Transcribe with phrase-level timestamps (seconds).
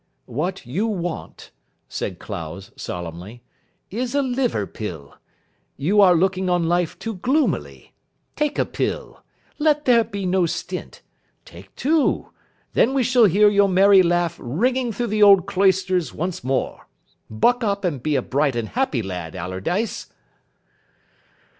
[0.25, 1.51] "What you want,"
[1.87, 3.43] said Clowes solemnly,
[3.91, 5.15] "is a liver pill.
[5.77, 7.93] You are looking on life too gloomily.
[8.35, 9.23] Take a pill.
[9.59, 11.03] Let there be no stint.
[11.45, 12.31] Take two.
[12.73, 16.87] Then we shall hear your merry laugh ringing through the old cloisters once more.
[17.29, 20.07] Buck up and be a bright and happy lad, Allardyce."